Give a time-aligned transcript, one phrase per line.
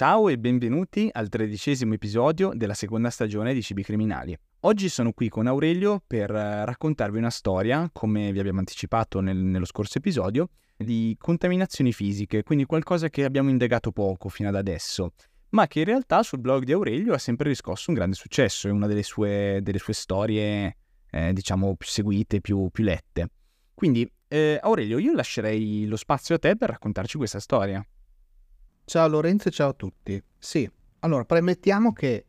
[0.00, 4.34] Ciao e benvenuti al tredicesimo episodio della seconda stagione di Cibi Criminali.
[4.60, 9.36] Oggi sono qui con Aurelio per eh, raccontarvi una storia, come vi abbiamo anticipato nel,
[9.36, 15.12] nello scorso episodio, di contaminazioni fisiche, quindi qualcosa che abbiamo indagato poco fino ad adesso,
[15.50, 18.70] ma che in realtà sul blog di Aurelio ha sempre riscosso un grande successo, è
[18.70, 20.78] una delle sue, delle sue storie,
[21.10, 23.32] eh, diciamo, più seguite, più, più lette.
[23.74, 27.84] Quindi, eh, Aurelio, io lascerei lo spazio a te per raccontarci questa storia.
[28.90, 30.20] Ciao Lorenzo e ciao a tutti.
[30.36, 32.24] Sì, allora premettiamo che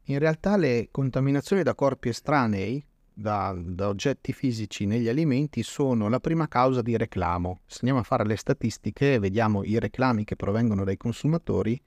[0.00, 6.20] in realtà le contaminazioni da corpi estranei, da, da, oggetti fisici negli alimenti, sono la
[6.20, 7.62] prima causa di reclamo.
[7.66, 11.82] Se andiamo a fare le statistiche e vediamo i reclami che provengono dai consumatori,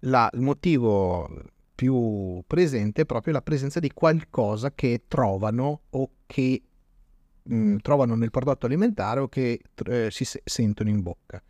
[0.00, 1.30] la, il motivo
[1.76, 6.60] più presente è proprio la presenza di qualcosa che trovano o che
[7.40, 11.40] mh, mm, trovano nel prodotto alimentare o che eh, si sentono in bocca.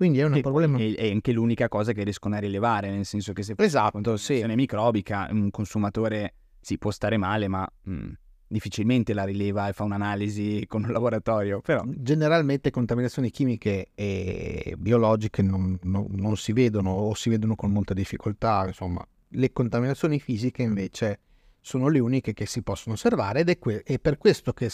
[0.00, 0.78] Quindi è un problema.
[0.78, 4.42] È anche l'unica cosa che riescono a rilevare, nel senso che se esatto, sì.
[4.46, 8.10] microbica, un consumatore si può stare male, ma mh, mm,
[8.46, 11.60] difficilmente la rileva e fa un'analisi con un laboratorio.
[11.60, 11.84] Però...
[11.86, 17.92] Generalmente contaminazioni chimiche e biologiche non, non, non si vedono o si vedono con molta
[17.92, 18.64] difficoltà.
[18.68, 21.18] Insomma, le contaminazioni fisiche invece
[21.60, 24.70] sono le uniche che si possono osservare ed è, que- è per questo che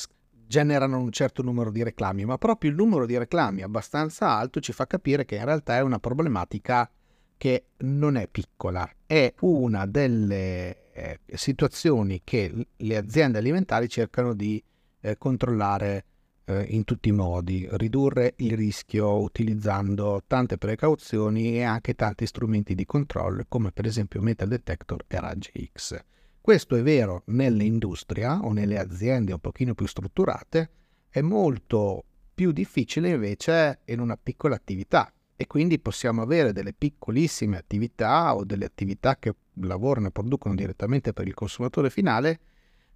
[0.46, 4.72] generano un certo numero di reclami, ma proprio il numero di reclami abbastanza alto ci
[4.72, 6.90] fa capire che in realtà è una problematica
[7.36, 14.62] che non è piccola, è una delle eh, situazioni che le aziende alimentari cercano di
[15.00, 16.04] eh, controllare
[16.46, 22.74] eh, in tutti i modi, ridurre il rischio utilizzando tante precauzioni e anche tanti strumenti
[22.74, 25.98] di controllo come per esempio metal detector e raggi X.
[26.46, 30.70] Questo è vero nell'industria o nelle aziende un pochino più strutturate,
[31.08, 37.56] è molto più difficile invece in una piccola attività e quindi possiamo avere delle piccolissime
[37.56, 42.38] attività o delle attività che lavorano e producono direttamente per il consumatore finale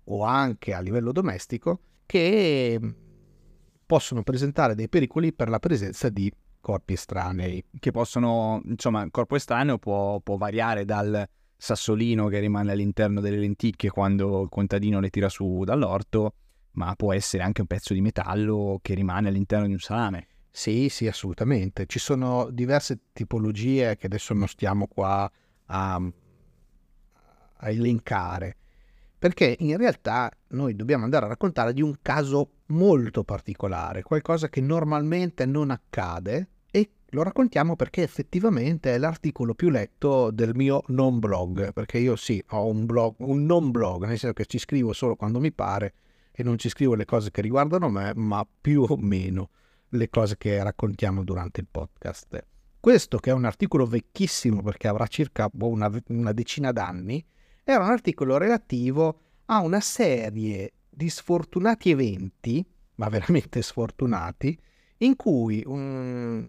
[0.05, 2.79] o anche a livello domestico che
[3.85, 7.65] possono presentare dei pericoli per la presenza di corpi estranei.
[7.81, 11.29] Che possono, insomma, il corpo estraneo può, può variare dal
[11.61, 16.33] sassolino che rimane all'interno delle lenticchie quando il contadino le tira su dall'orto,
[16.73, 20.27] ma può essere anche un pezzo di metallo che rimane all'interno di un salame.
[20.51, 21.85] Sì, sì, assolutamente.
[21.85, 25.31] Ci sono diverse tipologie che adesso non stiamo qua
[25.67, 25.95] a,
[27.57, 28.57] a elencare,
[29.19, 34.63] perché in realtà noi dobbiamo andare a raccontare di un caso molto particolare, qualcosa che
[34.63, 36.49] normalmente non accade
[37.11, 42.43] lo raccontiamo perché effettivamente è l'articolo più letto del mio non blog, perché io sì,
[42.51, 45.95] ho un blog, un non blog, nel senso che ci scrivo solo quando mi pare
[46.33, 49.51] e non ci scrivo le cose che riguardano me, ma più o meno
[49.91, 52.47] le cose che raccontiamo durante il podcast.
[52.79, 57.25] Questo, che è un articolo vecchissimo perché avrà circa boh, una, una decina d'anni,
[57.65, 62.65] era un articolo relativo a una serie di sfortunati eventi,
[62.97, 64.59] ma veramente sfortunati,
[64.99, 66.49] in cui un,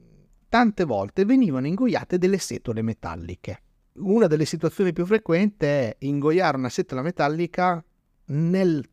[0.52, 3.62] tante volte venivano ingoiate delle setole metalliche.
[4.00, 7.82] Una delle situazioni più frequenti è ingoiare una setola metallica
[8.26, 8.86] nel,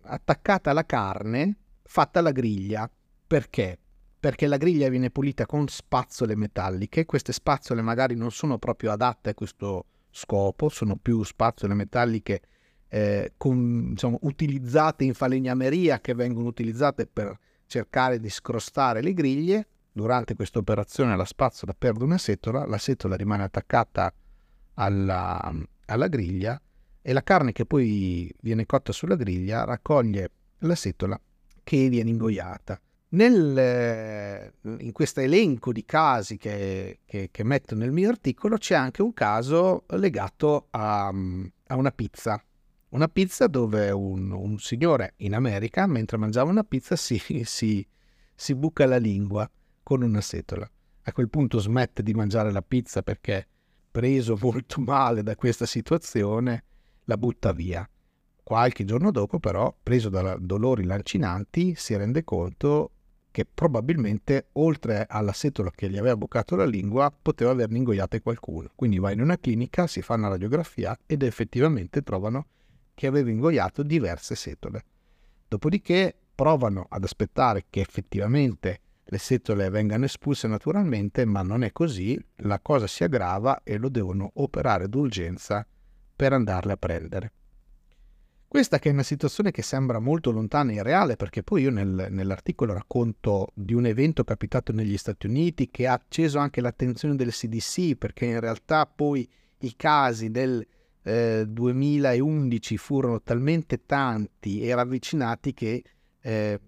[0.00, 2.90] attaccata alla carne fatta alla griglia.
[3.26, 3.78] Perché?
[4.18, 9.28] Perché la griglia viene pulita con spazzole metalliche, queste spazzole magari non sono proprio adatte
[9.28, 12.40] a questo scopo, sono più spazzole metalliche
[12.88, 19.68] eh, con, diciamo, utilizzate in falegnameria che vengono utilizzate per cercare di scrostare le griglie
[19.92, 24.12] Durante questa operazione la spazzola perde una setola, la setola rimane attaccata
[24.74, 25.52] alla,
[25.86, 26.60] alla griglia
[27.02, 31.20] e la carne che poi viene cotta sulla griglia raccoglie la setola
[31.64, 32.80] che viene ingoiata.
[33.10, 39.00] Nel, in questo elenco di casi che, che, che, metto nel mio articolo c'è anche
[39.00, 42.42] un caso legato a, a una pizza.
[42.90, 47.86] Una pizza dove un, un, signore in America, mentre mangiava una pizza, si, si,
[48.34, 49.50] si buca la lingua
[49.88, 50.70] con una setola.
[51.04, 53.46] A quel punto smette di mangiare la pizza perché,
[53.90, 56.64] preso molto male da questa situazione,
[57.04, 57.88] la butta via.
[58.42, 62.90] Qualche giorno dopo, però, preso da dolori lancinanti, si rende conto
[63.30, 68.70] che probabilmente, oltre alla setola che gli aveva bucato la lingua, poteva averne ingoiate qualcuno.
[68.74, 72.48] Quindi va in una clinica, si fa una radiografia ed effettivamente trovano
[72.92, 74.84] che aveva ingoiato diverse setole.
[75.48, 82.22] Dopodiché provano ad aspettare che effettivamente le setole vengano espulse naturalmente, ma non è così,
[82.36, 85.66] la cosa si aggrava e lo devono operare d'urgenza
[86.14, 87.32] per andarle a prendere.
[88.46, 92.08] Questa che è una situazione che sembra molto lontana e reale, perché poi io nel,
[92.10, 97.32] nell'articolo racconto di un evento capitato negli Stati Uniti che ha acceso anche l'attenzione del
[97.32, 99.26] CDC, perché in realtà poi
[99.60, 100.66] i casi del
[101.02, 105.82] eh, 2011 furono talmente tanti e ravvicinati che
[106.20, 106.60] eh,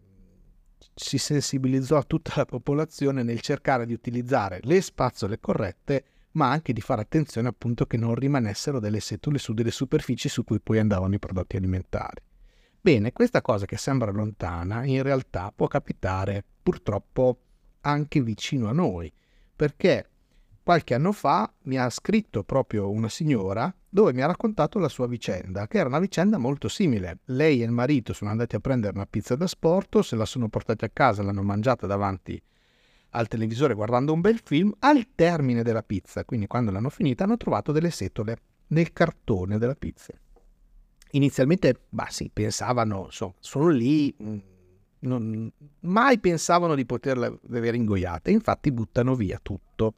[1.03, 6.81] si sensibilizzò tutta la popolazione nel cercare di utilizzare le spazzole corrette ma anche di
[6.81, 11.15] fare attenzione appunto che non rimanessero delle setole su delle superfici su cui poi andavano
[11.15, 12.23] i prodotti alimentari.
[12.81, 17.41] Bene, questa cosa che sembra lontana in realtà può capitare purtroppo
[17.81, 19.13] anche vicino a noi,
[19.57, 20.10] perché
[20.63, 25.07] qualche anno fa mi ha scritto proprio una signora dove mi ha raccontato la sua
[25.07, 27.19] vicenda, che era una vicenda molto simile.
[27.27, 30.49] Lei e il marito sono andati a prendere una pizza da sporto, se la sono
[30.49, 32.41] portati a casa, l'hanno mangiata davanti
[33.11, 37.37] al televisore guardando un bel film, al termine della pizza, quindi quando l'hanno finita, hanno
[37.37, 38.37] trovato delle setole
[38.69, 40.13] nel cartone della pizza.
[41.13, 44.39] Inizialmente, bah sì, pensavano, insomma, sono lì, mm,
[45.01, 49.95] non, mai pensavano di poterle avere ingoiate, infatti buttano via tutto.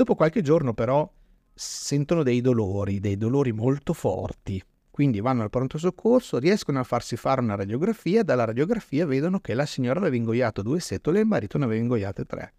[0.00, 1.06] Dopo qualche giorno però
[1.52, 4.58] sentono dei dolori, dei dolori molto forti,
[4.90, 9.52] quindi vanno al pronto soccorso, riescono a farsi fare una radiografia, dalla radiografia vedono che
[9.52, 12.54] la signora aveva ingoiato due setole e il marito ne aveva ingoiate tre.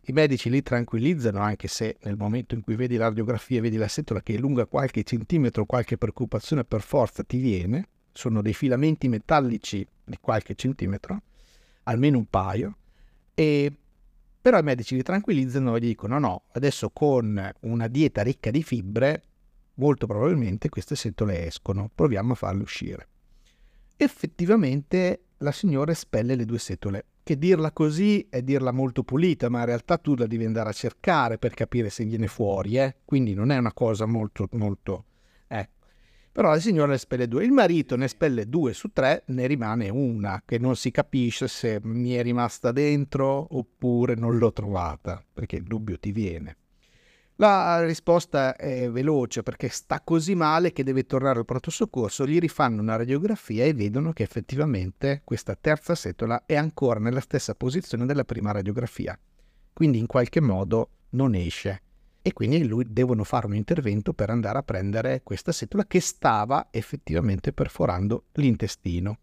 [0.00, 3.76] I medici li tranquillizzano anche se nel momento in cui vedi la radiografia e vedi
[3.76, 8.52] la setola che è lunga qualche centimetro, qualche preoccupazione per forza ti viene, sono dei
[8.52, 11.22] filamenti metallici di qualche centimetro,
[11.84, 12.78] almeno un paio,
[13.32, 13.72] e
[14.40, 19.24] però i medici li tranquillizzano e dicono no, adesso con una dieta ricca di fibre
[19.74, 23.08] molto probabilmente queste setole escono, proviamo a farle uscire.
[23.96, 29.60] Effettivamente la signora espelle le due setole, che dirla così è dirla molto pulita, ma
[29.60, 32.96] in realtà tu la devi andare a cercare per capire se viene fuori, eh?
[33.04, 35.04] quindi non è una cosa molto, molto...
[36.32, 39.88] Però la signora ne espelle due, il marito ne espelle due su tre, ne rimane
[39.88, 45.56] una, che non si capisce se mi è rimasta dentro oppure non l'ho trovata, perché
[45.56, 46.56] il dubbio ti viene.
[47.40, 52.38] La risposta è veloce perché sta così male che deve tornare al pronto soccorso, gli
[52.38, 58.04] rifanno una radiografia e vedono che effettivamente questa terza setola è ancora nella stessa posizione
[58.04, 59.18] della prima radiografia.
[59.72, 61.80] Quindi in qualche modo non esce.
[62.22, 66.68] E quindi lui devono fare un intervento per andare a prendere questa setola che stava
[66.70, 69.18] effettivamente perforando l'intestino.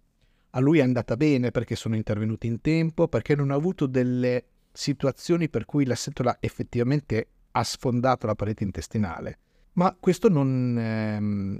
[0.51, 4.45] A lui è andata bene perché sono intervenuti in tempo, perché non ha avuto delle
[4.71, 9.39] situazioni per cui la setola effettivamente ha sfondato la parete intestinale.
[9.73, 11.59] Ma questo non, ehm,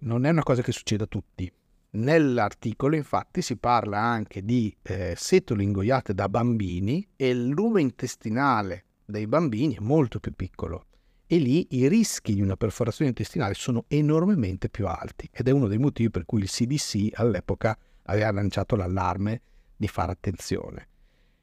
[0.00, 1.52] non è una cosa che succede a tutti.
[1.90, 8.85] Nell'articolo infatti si parla anche di eh, setole ingoiate da bambini e il lume intestinale
[9.06, 10.86] dei bambini è molto più piccolo
[11.26, 15.66] e lì i rischi di una perforazione intestinale sono enormemente più alti ed è uno
[15.66, 19.42] dei motivi per cui il CDC all'epoca aveva lanciato l'allarme
[19.76, 20.88] di fare attenzione.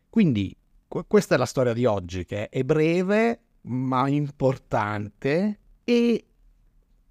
[0.10, 0.56] Quindi
[0.88, 6.26] questa è la storia di oggi che è breve ma importante e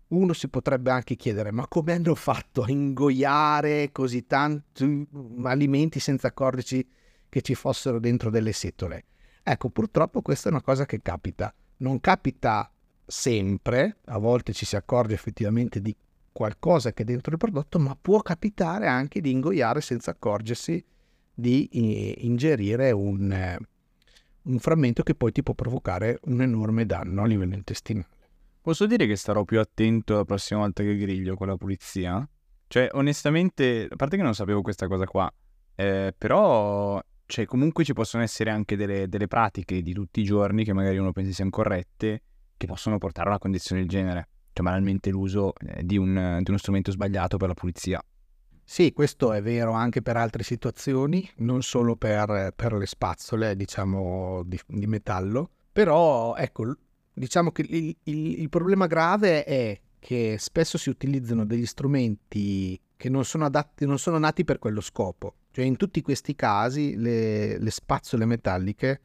[0.08, 5.06] uno si potrebbe anche chiedere ma come hanno fatto a ingoiare così tanti
[5.43, 6.88] alimenti senza accorgerci
[7.28, 9.05] che ci fossero dentro delle setole?
[9.42, 11.52] Ecco, purtroppo questa è una cosa che capita.
[11.78, 12.70] Non capita
[13.04, 15.94] sempre, a volte ci si accorge effettivamente di
[16.30, 20.82] qualcosa che è dentro il prodotto, ma può capitare anche di ingoiare senza accorgersi
[21.34, 23.58] di eh, ingerire un, eh,
[24.42, 28.08] un frammento che poi ti può provocare un enorme danno a livello intestinale.
[28.60, 32.26] Posso dire che starò più attento la prossima volta che griglio con la pulizia?
[32.69, 35.31] Cioè, onestamente, a parte che non sapevo questa cosa qua,
[35.74, 37.02] eh, però
[37.32, 40.98] cioè, comunque ci possono essere anche delle, delle, pratiche di tutti i giorni che magari
[40.98, 42.22] uno pensi siano corrette,
[42.58, 44.29] che possono portare a una condizione del genere.
[44.53, 48.05] Cioè, banalmente l'uso eh, di, un, di uno strumento sbagliato per la pulizia.
[48.62, 54.43] Sì, questo è vero anche per altre situazioni, non solo per, per le spazzole, diciamo,
[54.44, 55.53] di, di, metallo.
[55.72, 56.77] Però, ecco,
[57.15, 63.08] diciamo che il, il, il, problema grave è che spesso si utilizzano degli strumenti che
[63.08, 65.34] non sono, adatti, non sono nati per quello scopo.
[65.50, 69.00] Cioè, in tutti questi casi, le, le spazzole metalliche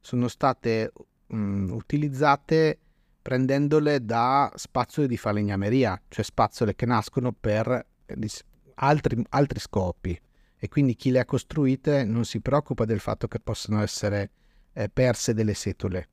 [0.00, 0.90] sono state
[1.26, 2.78] mh, utilizzate
[3.20, 8.28] prendendole da spazzole di falegnameria, cioè spazzole che nascono per eh,
[8.76, 10.18] altri, altri scopi
[10.56, 14.30] e quindi chi le ha costruite non si preoccupa del fatto che possano essere
[14.72, 16.08] eh, perse delle setole,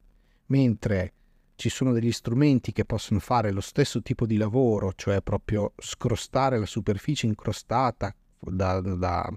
[0.47, 1.13] mentre
[1.59, 6.57] ci sono degli strumenti che possono fare lo stesso tipo di lavoro, cioè proprio scrostare
[6.57, 9.29] la superficie incrostata da, da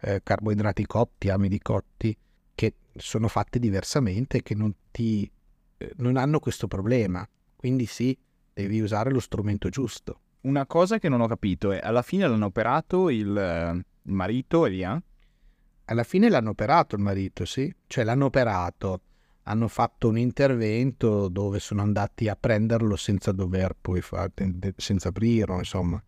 [0.00, 2.14] eh, carboidrati cotti, amidi cotti,
[2.54, 5.28] che sono fatte diversamente e che non, ti,
[5.78, 7.26] eh, non hanno questo problema.
[7.56, 8.14] Quindi sì,
[8.52, 10.20] devi usare lo strumento giusto.
[10.42, 14.70] una cosa che non ho capito è, alla fine l'hanno operato il, il marito e
[14.70, 15.02] via?
[15.86, 17.74] Alla fine l'hanno operato il marito, sì.
[17.86, 19.00] Cioè l'hanno operato,
[19.44, 24.32] hanno fatto un intervento dove sono andati a prenderlo senza dover poi fare,
[24.76, 26.02] senza aprirlo, insomma.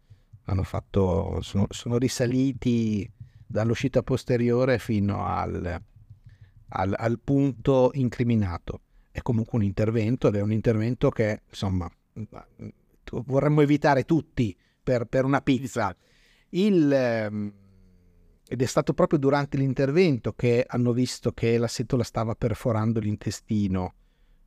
[0.49, 3.11] Hanno fatto, sono, sono risaliti
[3.47, 5.81] dall'uscita posteriore fino al,
[6.69, 8.81] al, al punto incriminato.
[9.11, 11.91] È comunque un intervento ed è un intervento che, insomma,
[13.11, 15.95] vorremmo evitare tutti per, per una pizza.
[16.51, 17.53] Il, ehm,
[18.49, 23.95] ed è stato proprio durante l'intervento che hanno visto che la setola stava perforando l'intestino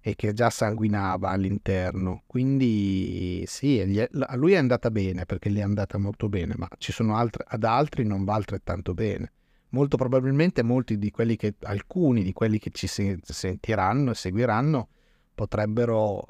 [0.01, 2.23] e che già sanguinava all'interno.
[2.25, 6.69] Quindi sì, a lui è andata bene perché gli è andata molto bene, ma
[7.13, 9.33] altri, ad altri non va altrettanto bene.
[9.71, 14.87] Molto probabilmente molti di quelli che, alcuni di quelli che ci sentiranno e seguiranno
[15.35, 16.25] potrebbero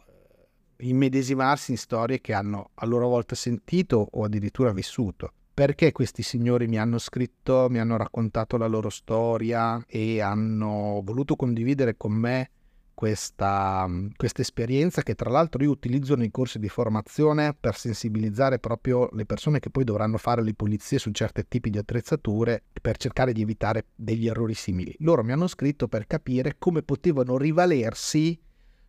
[0.78, 5.34] immedesimarsi in storie che hanno a loro volta sentito o addirittura vissuto.
[5.60, 11.36] Perché questi signori mi hanno scritto, mi hanno raccontato la loro storia e hanno voluto
[11.36, 12.50] condividere con me
[12.94, 13.86] questa,
[14.16, 19.26] questa esperienza che tra l'altro io utilizzo nei corsi di formazione per sensibilizzare proprio le
[19.26, 23.42] persone che poi dovranno fare le pulizie su certi tipi di attrezzature per cercare di
[23.42, 24.96] evitare degli errori simili.
[25.00, 28.40] Loro mi hanno scritto per capire come potevano rivalersi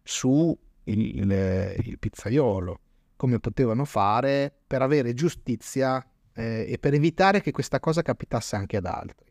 [0.04, 2.80] su il, il, il pizzaiolo,
[3.16, 6.00] come potevano fare per avere giustizia
[6.40, 9.28] eh, e per evitare che questa cosa capitasse anche ad altri.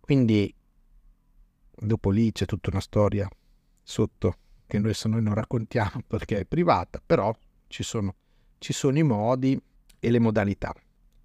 [0.00, 0.52] Quindi
[1.72, 3.28] dopo lì c'è tutta una storia
[3.82, 4.34] sotto
[4.66, 7.34] che noi, noi non raccontiamo perché è privata, però
[7.68, 8.14] ci sono,
[8.58, 9.60] ci sono i modi
[9.98, 10.74] e le modalità.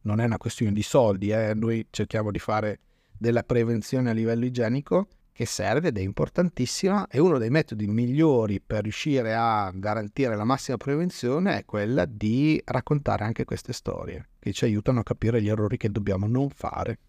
[0.02, 1.54] Non è una questione di soldi, eh?
[1.56, 2.80] noi cerchiamo di fare
[3.18, 8.62] della prevenzione a livello igienico che serve ed è importantissima e uno dei metodi migliori
[8.62, 14.54] per riuscire a garantire la massima prevenzione è quella di raccontare anche queste storie che
[14.54, 17.00] ci aiutano a capire gli errori che dobbiamo non fare.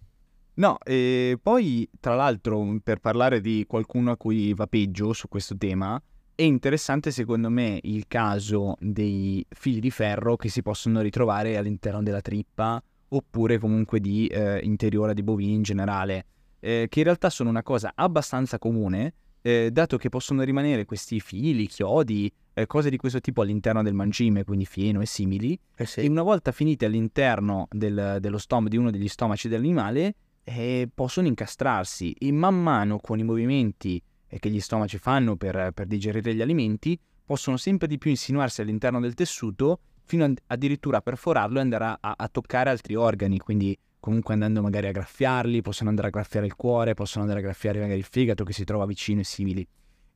[0.54, 5.56] No, e poi tra l'altro per parlare di qualcuno a cui va peggio su questo
[5.56, 6.02] tema,
[6.35, 12.02] è interessante secondo me il caso dei fili di ferro che si possono ritrovare all'interno
[12.02, 16.26] della trippa oppure comunque di eh, interiore di bovini in generale
[16.61, 21.21] eh, che in realtà sono una cosa abbastanza comune, eh, dato che possono rimanere questi
[21.21, 25.87] fili, chiodi, eh, cose di questo tipo all'interno del mangime, quindi fieno e simili, eh
[25.87, 26.01] sì.
[26.01, 31.27] e una volta finite all'interno del, dello stom- di uno degli stomaci dell'animale, eh, possono
[31.27, 36.35] incastrarsi e man mano con i movimenti eh, che gli stomaci fanno per, per digerire
[36.35, 41.61] gli alimenti, possono sempre di più insinuarsi all'interno del tessuto fino addirittura a perforarlo e
[41.61, 46.11] andare a, a, toccare altri organi, quindi comunque andando magari a graffiarli, possono andare a
[46.13, 49.25] graffiare il cuore, possono andare a graffiare magari il fegato che si trova vicino e
[49.25, 49.67] simili.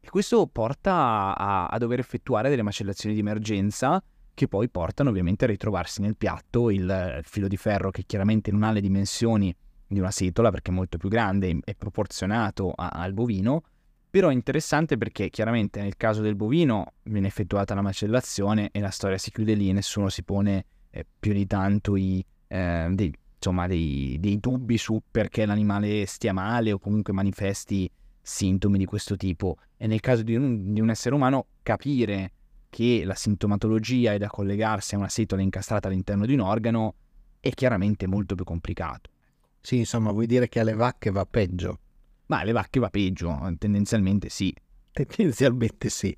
[0.01, 4.01] E questo porta a, a dover effettuare delle macellazioni di emergenza
[4.33, 8.53] che poi portano ovviamente a ritrovarsi nel piatto il, il filo di ferro che chiaramente
[8.53, 9.53] non ha le dimensioni
[9.89, 13.65] di una setola perché è molto più grande e proporzionato a, al bovino,
[14.09, 18.91] però è interessante perché chiaramente nel caso del bovino viene effettuata la macellazione e la
[18.91, 23.67] storia si chiude lì, nessuno si pone eh, più di tanto i, eh, dei, insomma,
[23.67, 29.57] dei, dei dubbi su perché l'animale stia male o comunque manifesti sintomi di questo tipo.
[29.79, 32.33] E nel caso di un, di un essere umano capire
[32.69, 36.95] che la sintomatologia è da collegarsi a una setola incastrata all'interno di un organo
[37.41, 39.11] è chiaramente molto più complicato.
[39.59, 41.81] Sì, insomma, vuoi dire che alle vacche va peggio?
[42.27, 44.55] Ma alle vacche va peggio, tendenzialmente sì.
[44.93, 46.17] Tendenzialmente sì.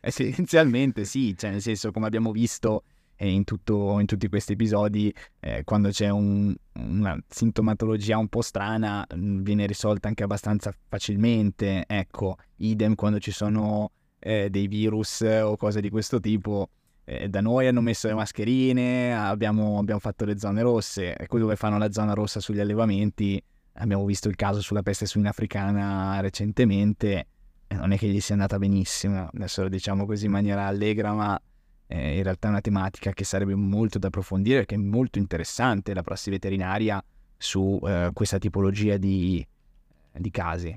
[0.00, 2.84] Eh, tendenzialmente sì, cioè nel senso come abbiamo visto
[3.28, 9.06] in, tutto, in, tutti questi episodi, eh, quando c'è un, una sintomatologia un po' strana,
[9.14, 11.84] mm, viene risolta anche abbastanza facilmente.
[11.86, 16.68] Ecco, idem quando ci sono eh, dei virus o cose di questo tipo.
[17.04, 21.40] Eh, da noi hanno messo le mascherine, abbiamo, abbiamo fatto le zone rosse, e qui
[21.40, 23.42] dove fanno la zona rossa sugli allevamenti,
[23.74, 27.26] abbiamo visto il caso sulla peste suina africana recentemente,
[27.68, 31.40] non è che gli sia andata benissimo, adesso lo diciamo così in maniera allegra, ma
[31.92, 35.92] eh, in realtà è una tematica che sarebbe molto da approfondire perché è molto interessante
[35.92, 37.02] la prassi veterinaria
[37.36, 39.46] su eh, questa tipologia di,
[40.12, 40.76] di casi.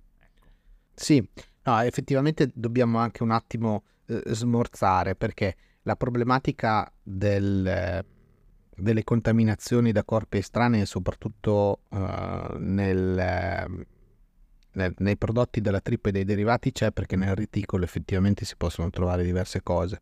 [0.93, 1.25] Sì,
[1.63, 8.03] no, effettivamente dobbiamo anche un attimo eh, smorzare perché la problematica del,
[8.75, 11.81] delle contaminazioni da corpi estranei, soprattutto
[12.57, 13.86] nel,
[14.72, 18.89] nel, nei prodotti della trippa e dei derivati, c'è perché nel reticolo effettivamente si possono
[18.89, 20.01] trovare diverse cose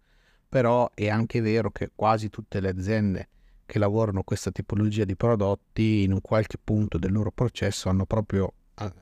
[0.54, 3.28] però è anche vero che quasi tutte le aziende
[3.66, 8.54] che lavorano questa tipologia di prodotti in un qualche punto del loro processo hanno proprio
[8.76, 8.94] ah,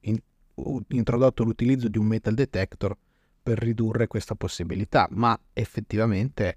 [0.00, 0.18] in,
[0.88, 2.96] introdotto l'utilizzo di un metal detector
[3.40, 6.56] per ridurre questa possibilità, ma effettivamente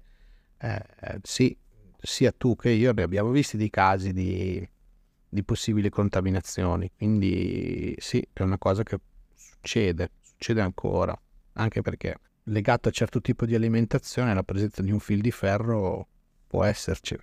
[0.58, 1.56] Eh, sì,
[2.00, 4.66] sia tu che io ne abbiamo visti dei casi di,
[5.28, 8.98] di possibili contaminazioni, quindi sì, è una cosa che
[9.34, 11.14] succede, succede ancora,
[11.54, 12.18] anche perché
[12.48, 16.06] legato a certo tipo di alimentazione la presenza di un fil di ferro
[16.46, 17.16] può esserci.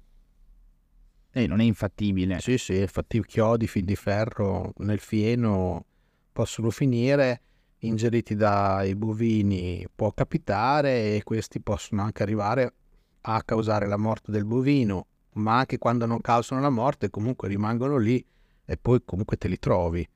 [1.31, 2.39] E non è infattibile.
[2.39, 5.85] Sì, sì, infatti chiodi, fil di ferro nel fieno
[6.31, 7.41] possono finire
[7.79, 12.73] ingeriti dai bovini può capitare e questi possono anche arrivare
[13.21, 17.97] a causare la morte del bovino, ma anche quando non causano la morte comunque rimangono
[17.97, 18.25] lì
[18.65, 20.07] e poi comunque te li trovi.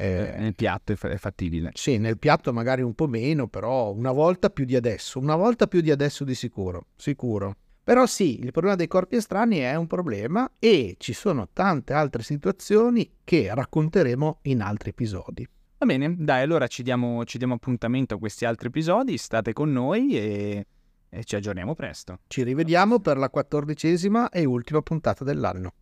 [0.00, 1.72] Eh, nel piatto è fattibile.
[1.74, 5.66] Sì, nel piatto magari un po' meno, però una volta più di adesso, una volta
[5.66, 7.56] più di adesso di sicuro, sicuro.
[7.84, 12.22] Però sì, il problema dei corpi estranei è un problema e ci sono tante altre
[12.22, 15.46] situazioni che racconteremo in altri episodi.
[15.76, 19.70] Va bene, dai, allora ci diamo, ci diamo appuntamento a questi altri episodi, state con
[19.70, 20.66] noi e,
[21.10, 22.20] e ci aggiorniamo presto.
[22.26, 25.72] Ci rivediamo per la quattordicesima e ultima puntata dell'anno.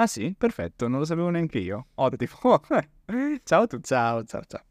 [0.00, 1.88] Ah sì, perfetto, non lo sapevo neanche io.
[1.94, 2.60] Ottimo.
[3.42, 3.82] ciao a tutti.
[3.88, 4.67] Ciao, ciao, ciao.